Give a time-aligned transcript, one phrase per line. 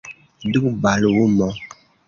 [0.51, 1.47] Duba lumo.